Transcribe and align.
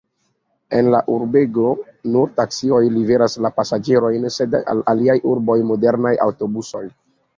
En 0.77 0.87
la 0.95 1.01
urbego 1.15 1.65
nur 2.15 2.31
taksioj 2.41 2.81
liveras 2.95 3.37
la 3.47 3.53
pasaĝerojn, 3.59 4.27
sed 4.39 4.57
al 4.73 4.83
aliaj 4.95 5.19
urboj 5.35 5.59
modernaj 5.73 6.19
aŭtobusoj. 6.27 6.87